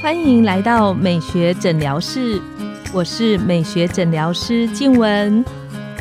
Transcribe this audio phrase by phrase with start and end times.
[0.00, 2.40] 欢迎来到美学诊疗室，
[2.94, 5.44] 我是美学诊疗师静文，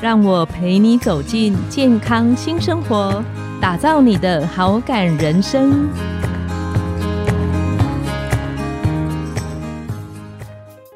[0.01, 3.23] 让我陪你走进健康新生活，
[3.59, 5.89] 打造你的好感人生。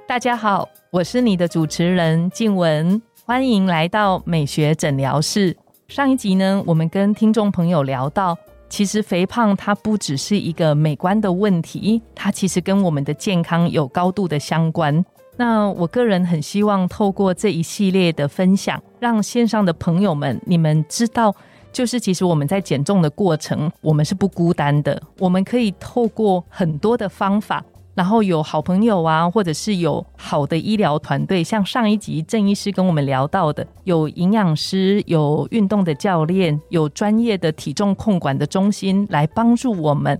[0.07, 5.57] 大家好，我是你的主持人静文，欢迎来到美学诊疗室。
[5.87, 8.37] 上一集呢，我们跟听众朋友聊到。
[8.71, 15.03] 其实肥胖它不只是一个美观的问题，它其实跟我们的健康有高度的相关。
[15.35, 21.35] 那我个人很希望透过这一系列的分享，让线上的朋友们你们知道，
[21.73, 27.61] 就是其实我们在减重的过程，我们是不孤单的，我们可以透过很多的方法。
[27.93, 40.19] 然后有好朋友啊，或者是有好的医疗团队，像上一集郑医师跟我们聊到的，有营养师、有运动的教练、有专业的体重控管的中心来帮助我们，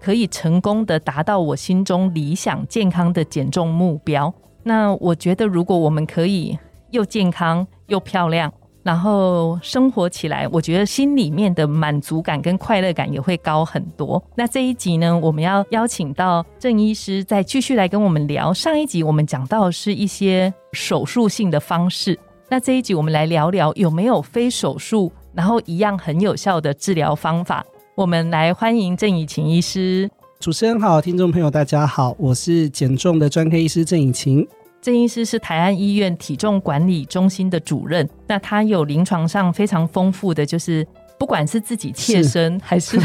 [0.00, 4.32] 可以成功的达到我心中理想健康的减重目标。
[4.62, 6.56] 那我觉得，如果我们可以
[6.90, 8.52] 又健康又漂亮。
[8.88, 14.22] 然后生活起来，我觉得心里面的满足感跟快乐感也会高很多。
[14.34, 18.50] 那这一集呢，我们要邀请到郑医师再继续来跟我们聊。
[18.50, 27.62] 上一集我们讲到是一些手术性的方式，那这一集我们来聊聊有没有非手术，然后一样很有效的治疗方法。
[27.94, 30.10] 我们来欢迎郑以晴医师。
[30.40, 34.48] 主持人好，听众朋友大家好，我是减重的专科医师郑以晴。
[34.88, 40.82] 郑医师是台安医院体重管理中心的主任，那他有临床上非常丰富的，就是
[41.18, 42.98] 不管是自己切身还是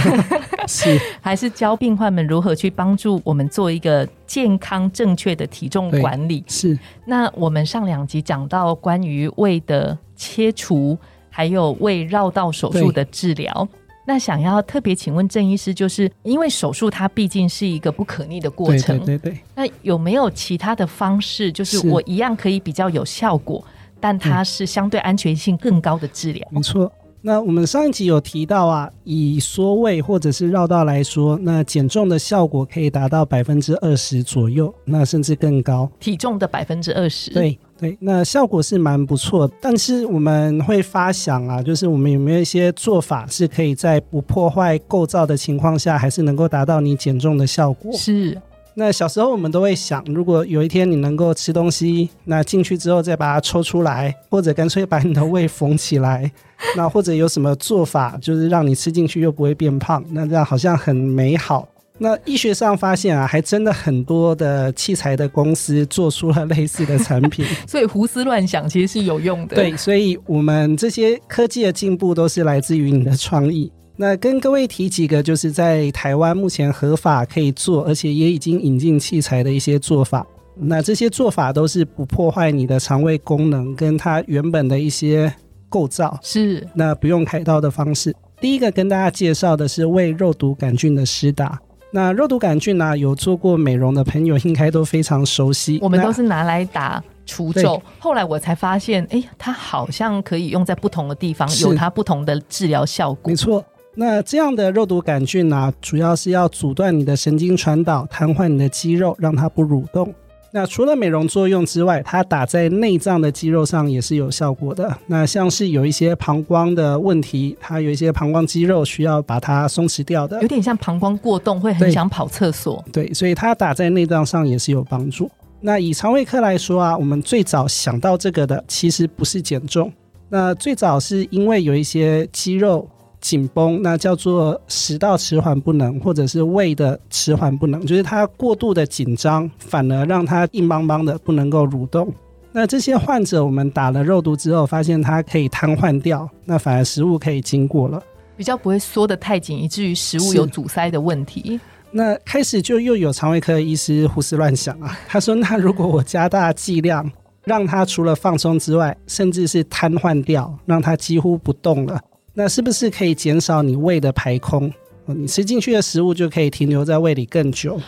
[0.66, 6.42] 是 还是教病患们如何去帮助我们做一个健康正确的体重管理。
[6.48, 10.98] 是那我们上两集讲到关于胃的切除，
[11.30, 13.68] 还有胃绕道手术的治疗。
[14.06, 19.40] 那想要特别请问郑医师，就是因为手术它毕竟是一个不可逆的过程，对对对。
[19.56, 23.64] 那有没有其他的方式，就是我一样可以比较有效果，
[24.00, 26.48] 但它是相对安全性更高的治疗？
[26.52, 26.92] 没错。
[27.26, 35.90] 那我们上一集有提到啊，以缩位或者是绕道来说，那减重的效果可以达到百分之二十左右，那甚至更高。
[36.02, 39.50] 体重的百分之二十，对对，那效果是蛮不错。
[39.62, 47.94] 但是我们会发想啊，就是我们有没有一些做法是可以在不破坏构造的情况下，还是能够达到你减重的效果？
[47.94, 48.38] 是。
[48.76, 56.32] 那小时候我们都会想，如果有一天你能够吃东西，那进去之后再把它抽出来，或者干脆把你的胃缝起来，
[56.76, 61.68] 那或者有什么做法，就是让你吃进去又不会变胖，那这样好像很美好。
[62.00, 69.56] 那医学上发现啊，还真的很多的器材的公司做出了类似的产品， 所以胡思乱想其实是有用的。
[69.56, 73.72] 对，所以我们这些科技的进步都是来自于你的创意。
[73.96, 80.26] 那跟各位提几个，就是在台湾目前合法可以做，而且也已经引进器材的一些做法。
[80.56, 85.34] 那这些做法都是不破坏你的肠胃功能跟它原本的一些
[85.70, 88.16] 构造，是那不用开刀的方式。
[88.42, 91.60] 第一个跟大家介绍的是胃肉毒杆菌的施打。
[91.92, 95.78] 那肉毒杆菌呢，有做过美容的朋友应该都非常熟悉。
[95.82, 103.30] 我们都是拿来打除皱，后来我才发现，哎，它好像可以用在不同的地方，有它不同的治疗效果。
[103.30, 103.64] 没错。
[103.96, 110.14] 那这样的肉毒杆菌呢，主要是要阻断你的神经传导，瘫痪你的肌肉，让它不蠕动。
[110.56, 114.96] 那除了美容作用之外，它打在内脏的肌肉上也是有效果的。
[115.08, 122.84] 那像是有一些膀胱的问题，它有一些膀胱肌肉需要把它松弛掉的，有点像膀胱过动，会很想跑厕所。
[122.92, 125.30] 对，所以它打在内脏上也是有帮助。
[125.62, 129.92] 那以肠胃科来说啊，我们最早想到这个的，其实不是减重，
[130.30, 132.88] 那最早是因为有一些肌肉。
[133.24, 142.14] 紧绷，那叫做食道迟缓不能，或者是胃的迟缓不能，就是它过度的紧张，反而让它硬邦邦的不能够蠕动。
[142.52, 148.04] 那这些患者，我们打了肉毒之后，发现它可以瘫痪掉，那反而食物可以经过了，
[148.36, 151.58] 比较不会缩得太紧，以至于食物有阻塞的问题。
[151.92, 157.10] 那开始就又有肠胃科医师胡思乱想啊， 他说：那如果我加大剂量，
[157.46, 161.98] 让它除了放松之外，甚至是瘫痪掉，让它几乎不动了。
[162.36, 164.72] 那是不是可以减少你胃的排空？
[165.06, 167.80] 你吃进去的食物就可以停留在胃里更久。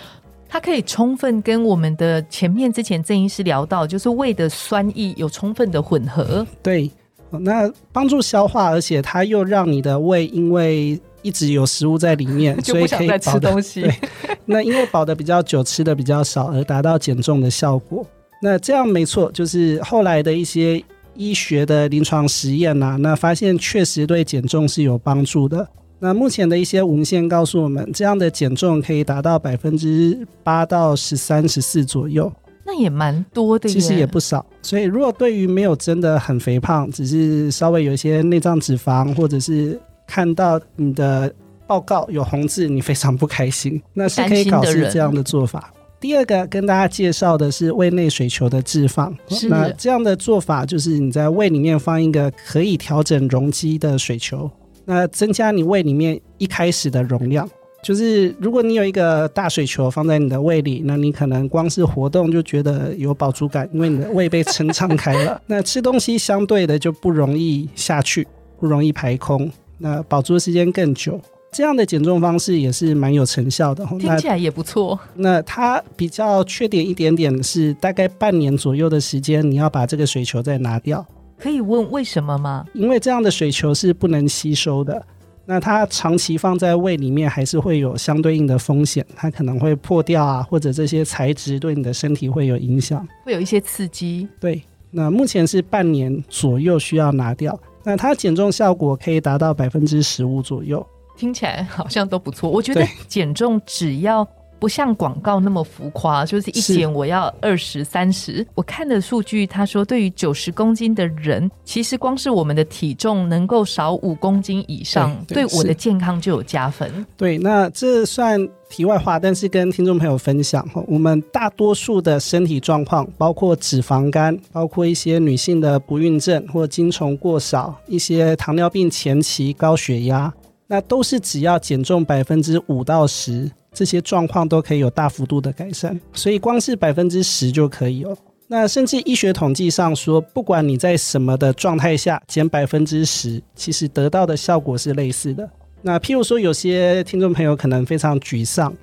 [0.48, 6.46] 它可以充分跟我们的前面之前郑医师聊到，就是胃的酸液有充分的混合。
[6.62, 6.92] 对，
[7.32, 13.90] 那帮助消化，而且它又让你的胃因为一直有食物在里面， 就不想再吃东西。
[14.46, 18.06] 那因为饱的比较久，吃的比较少，而达到减重的效果。
[18.42, 20.84] 那这样没错，就是后来的一些。
[21.16, 25.68] 医学的临床实验呐，那发现确实对减重是有帮助的。
[26.00, 32.32] 那目前的一些文献告诉我们，这样的减重可以达到百分之八到十三、十四左右，
[32.66, 34.46] 那也蛮多的，其实也不少。
[34.62, 41.34] 所以，如果对于没有真的很肥胖，只是稍微有一些内脏脂肪，或者是看到你的
[41.66, 45.74] 报告有红字，你非常不开心，那是可以考虑这样的做法。
[46.06, 49.12] 第二个跟大家介绍的是胃内水球的置放，
[49.50, 54.48] 那这样的做法就是你在胃里面放一个可以调整容积的水球。
[54.86, 57.50] 那增加你胃里面一开始的容量，
[57.84, 65.42] 就是如果你有一个大水球放在你的胃里，那你可能光是活动就觉得有饱足感，因为你的胃被撑敞开了。
[65.48, 68.28] 那吃东西相对的就不容易下去，
[68.60, 71.20] 不容易排空，那饱足的时间更久。
[71.56, 75.00] 这样的减重方式也是蛮有成效的，听起来也不错。
[75.14, 81.06] 那它比较缺点一点点是，大概半年左右的时间，你要把这个水球再拿掉。
[81.38, 82.66] 可以问为什么吗？
[82.74, 85.02] 因为这样的水球是不能吸收的，
[85.46, 94.28] 那它长期放在胃里面还是会有相对应的风险，它可能会破掉啊，或者这些材质对你的身体会有影响，会有一些刺激。
[94.42, 94.62] 对，
[94.92, 100.86] 那目前是半年左右需要拿掉，那它减重效果可以达到百分之十五左右，
[101.18, 102.50] 听起来好像都不错。
[102.50, 104.28] 我觉得减重只要。
[104.58, 108.44] 不像广告那么浮夸，就是一减我要二十三十。
[108.56, 117.06] 我看的数据，他说对于九十公斤的人，其实光是我们的体重能够少五公斤以上，对我的健康就有加分。
[117.18, 118.40] 对，那这算
[118.70, 130.34] 题外话，但是跟听众朋友分享哈，我们大多数的身体状况，包括脂肪肝，包括一些女性的不孕症或精虫过少，一些糖尿病前期高血压，
[130.68, 133.52] 那都是只要减重百分之五到十。
[133.78, 138.18] 这些状况都可以有大幅度的改善，所以光是百分之十就可以哦。
[138.48, 145.50] 那甚至医学统计上说，不管你在什么的状态下减百分之十，其实得到的效果是类似的。
[145.82, 148.74] 那譬如说，有些听众朋友可能非常沮丧，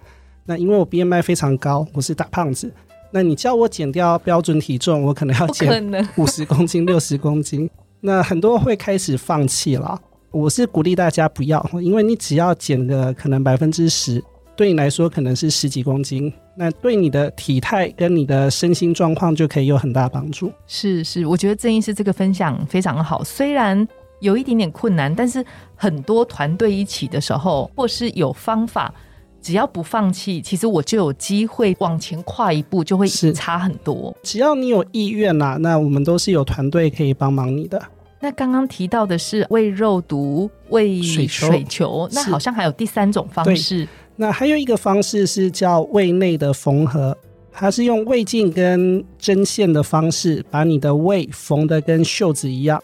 [0.45, 2.71] 那因为我 BMI 非常高，我是大胖子，
[3.13, 7.71] 那你叫我减掉标准体重，我可能要减五十公斤、六十公斤，
[8.03, 9.99] 那很多会开始放弃了。
[10.33, 14.23] 我是鼓励大家不要，因为你只要减个可能百分之十。
[14.57, 20.51] 对你来说可能是十几公斤，那对你的体态跟你的身心状况就可以有很大帮助。
[20.67, 23.87] 是是，我觉得郑医师这个分享非常好，虽然
[24.21, 25.45] 有一点点困难，但是
[25.75, 28.95] 很多团队一起的时候，或是有方法，
[29.41, 34.15] 只要不放弃，其实我就有机会往前跨一步，就会差很多。
[34.23, 37.83] 只要你有意愿啦，那我们都是有团队可以帮忙你的。
[38.23, 41.27] 那刚刚提到的是胃肉毒、胃水
[41.69, 43.87] 球，那好像还有第三种方式。
[44.15, 47.19] 那还有一个方式是叫胃内的缝合，
[47.51, 52.81] 它是用胃镜跟针线的方式，把你的胃缝的跟袖子一样。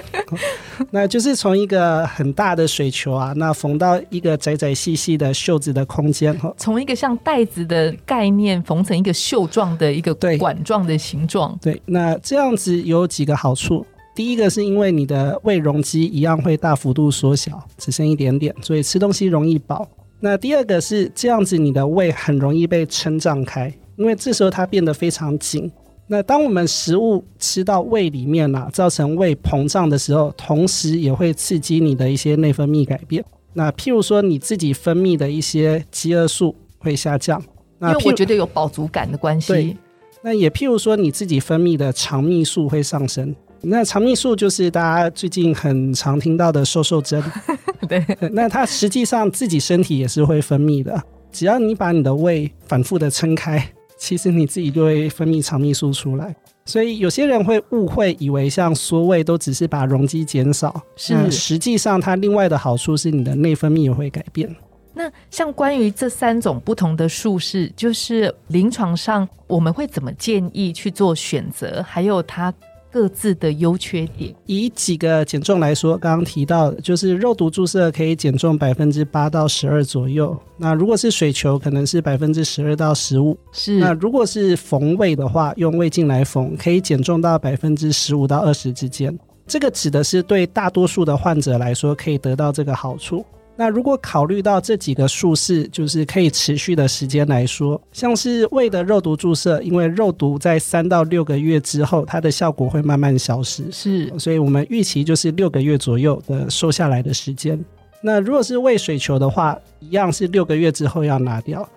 [0.90, 6.50] 那就是从一个很大的水球啊，那缝到一个窄窄细细的袖子的空间哈。
[6.56, 11.58] 从一个像袋子的概念缝成一个袖状的一个管状的形状。
[11.60, 13.84] 对，那这样子有几个好处。
[14.14, 19.88] 第一个是因为你的胃容积一样会大幅度缩小，只剩一点点，所以吃东西容易饱。
[20.18, 25.70] 那第二个是这样子，你的胃很容易被撑胀开，因为这时候它变得非常紧。
[26.06, 33.24] 那当我们食物吃到胃里面了，造成胃膨胀的时候，同时也会刺激你的一些内分泌改变。
[33.52, 37.40] 那譬如说你自己分泌的一些饥饿素会下降，
[37.80, 39.76] 因为我觉得有饱足感的关系。
[40.22, 43.34] 那也譬如说你自己分泌的肠泌素会上升。
[43.62, 47.22] 那肠泌素就是大家最近很常听到的瘦瘦针，
[47.88, 48.04] 对。
[48.32, 53.62] 那它实际上自己身体也是会分泌的，只要你把你的胃反复的撑开，
[53.98, 56.34] 其实你自己就会分泌肠泌素出来。
[56.64, 64.48] 所以有些人会误会，以为像缩胃都只是把容积减少，是实际上它另外的好处是你的内分泌也会改变。
[64.94, 72.52] 那像关于这三种不同的术式，就是临床上我们会怎么建议去做选择，还有它。
[72.92, 80.36] 各自的优缺点，以几个减重来说，刚刚提到的就是肉毒注射可以减重百分之八到十二左右。
[80.56, 83.36] 那如果是水球，可能是百分之十二到十五。
[83.52, 83.78] 是。
[83.78, 89.16] 那如果是缝胃的话，用胃镜来缝，可以减重到百分之十五到二十之间。
[89.46, 93.24] 这个指的是对大多数的患者来说，可以得到这个好处。
[93.60, 107.62] 那如果考虑到这几个术式，就是可以持续的时间来说，像是胃的肉毒注射，因为肉毒在三到六个月之后，它的效果会慢慢消失，是，所以我们预期就是六个月左右的瘦下来的时间。
[108.00, 111.68] 那如果是胃水球的话，一样是六个月之后要拿掉。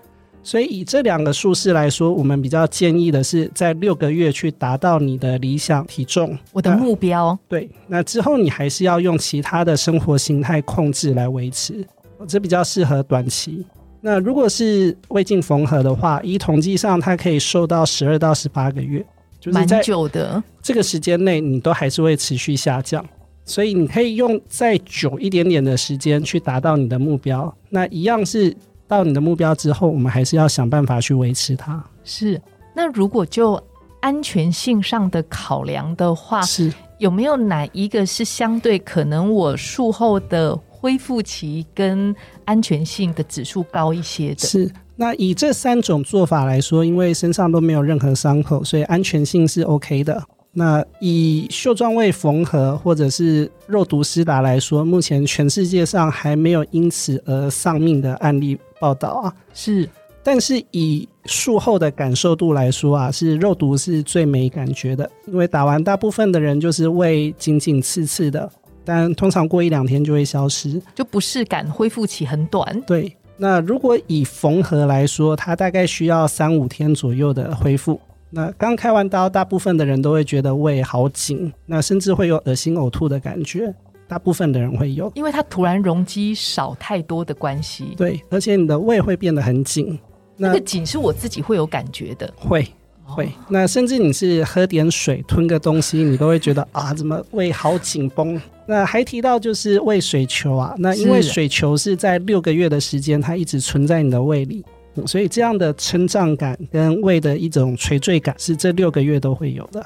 [0.46, 7.38] 所以以这两个数式来说，我们比较建议的是在六个月去达到你的理想体重，我的目标。
[7.48, 11.86] 对，那之后你还是要用其他的生活形态控制来维持，
[12.28, 13.66] 这比较适合短期。
[14.02, 19.04] 那如果是胃镜缝合的话，以统计上它可以瘦到十二到十八个月，
[19.40, 23.04] 就是在久的这个时间内，你都还是会持续下降。
[23.46, 27.56] 所以你可以用再久一点点的时间去达到你的目标。
[27.70, 28.54] 那一样是。
[28.88, 31.84] 到你的目标之后，我们还是要想办法去维持它。
[32.04, 32.42] 是，
[32.75, 33.62] 那如果就
[34.02, 42.13] 安全性上的考量的话，是有没有哪一个是相对可能我术后的恢复期跟
[42.46, 44.40] 安全性的指数高一些的？
[44.40, 50.22] 是，那以这三种做法来说，因为身上都没有任何伤口，所以安全性是 OK 的。
[50.56, 59.34] 那以袖状胃缝合或者是肉毒施达来说，目前全世界上还没有因此而丧命的案例报道啊。
[59.54, 59.88] 是，
[60.22, 68.52] 但是以术后的感受度来说啊，是肉毒是最没感觉的，因为打完大部分的人就是胃紧紧刺刺的，
[68.84, 72.82] 但通常过一两天就会消失，就不适感恢复期很短。
[72.82, 78.00] 对，那如果以缝合来说，它大概需要三五天左右的恢复。
[78.36, 83.72] 那刚开完刀，大部分的人都会觉得胃好紧，那甚至会有恶心呕吐的感觉。
[84.07, 87.93] 大部分的人会有，因为它突然容积少太多的关系。
[87.98, 90.00] 对，而且你的胃会变得很紧。
[90.38, 92.31] 那个紧是我自己会有感觉的。
[92.36, 92.67] 会
[93.03, 98.41] 会，那甚至你是喝点水、吞个东西，你都会觉得 啊，怎么胃好紧绷？
[98.65, 104.63] 那还提到就是胃水球啊，那因为水球是在六个月的时间，它一直存在你的胃里。
[105.07, 109.83] 所以这样的撑胀感跟胃的一种垂坠感是这六个月都会有的，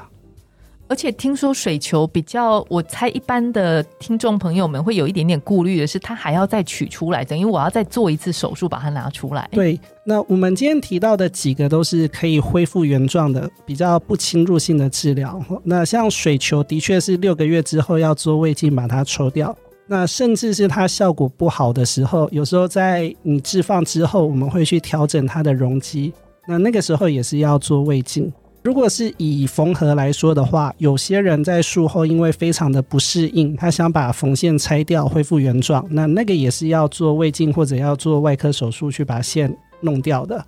[0.89, 9.48] 而且听说水球比较，我猜一般的听众朋友们会有一点点顾虑的是，它还要再取出来，等于我要再做一次手术把它拿出来。
[9.51, 15.44] 对，那我们今天提到的几个都是可以恢复原状的，比较不侵入性的治疗。
[15.63, 19.56] 那像水球的确是六个月之后要做胃镜把它抽掉。
[19.89, 26.13] 那甚至是它效果不好的时候，有时候在你置放之后，我们会去调整它的容积。
[26.46, 28.32] 那那个时候也是要做胃镜。
[28.64, 40.46] 如果是以缝合来说的话，有些人在术后因为非常的不适应，他想把缝线拆掉恢复原状，那那个也是要做胃镜或者要做外科手术去把线弄掉的。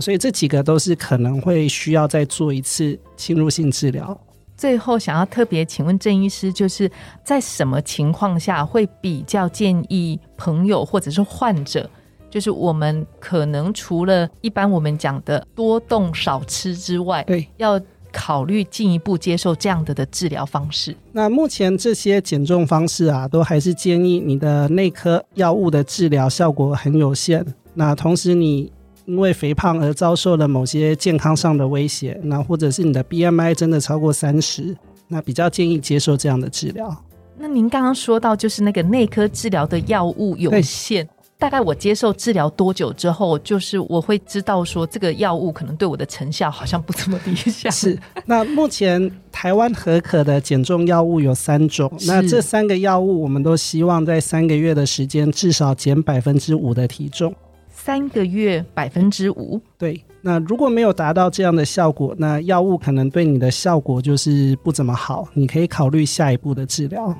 [0.00, 4.18] 所以这几个都是可能会需要再做一次侵入性治疗。
[4.56, 6.90] 最后想要特别请问郑医师，就是
[7.24, 11.88] 在什么情况下会比较建议朋友或者是患者，
[12.32, 17.78] 就是我们可能除了一般我们讲的多动少吃之外，对，要
[18.10, 20.96] 考虑进一步接受这样的的治疗方式。
[21.12, 27.44] 那目前这些减重方式啊，都还是建议你的内科药物的治疗效果很有限。
[27.74, 28.72] 那同时你。
[29.04, 34.76] 因为肥胖而遭受了某些健康上的威胁，那或者是你的 BMI 真的超过三十，
[35.08, 36.96] 那比较建议接受这样的治疗。
[37.36, 41.06] 那您刚刚说到，就是那个内科治疗的药物有限，
[41.42, 47.72] 大概我接受治疗多久之后，就是我会知道说这个药物可能对我的成效好像不怎么理想。
[47.72, 57.34] 是，那目前台湾合可的减重药物有三种，那这三个药物我们都希望在三个月的时间至少减百分之五的体重。
[57.72, 60.00] 三个月百分之五，对。
[60.20, 67.12] 那如果没有达到这样的效果，那药物可能对你的效果就是不怎么好，你可以考虑下一步的治疗。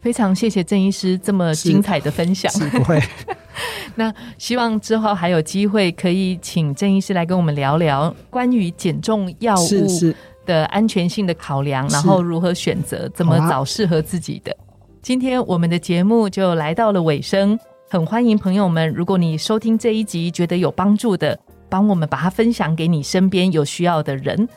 [0.00, 3.02] 非常谢谢郑医师这么精彩的分享，不会。
[3.96, 10.14] 那希望之后还有机会可以请郑医师来跟我们聊聊关于减重药物
[10.46, 14.56] 的安全性的考量，然后如何选择，怎么找适合自己的。
[15.02, 17.58] 今天我们的节目就来到了尾声。
[17.90, 21.38] 很欢迎朋友们，如果你收听这一集觉得有帮助的，
[21.68, 24.48] 帮我们把它分享给你身边有需要的人。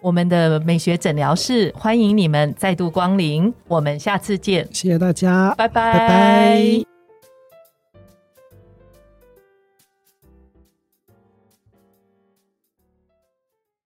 [0.00, 6.97] 我们的美学诊疗室欢迎你们再度光临，我们下次见，谢谢大家，拜拜，拜拜。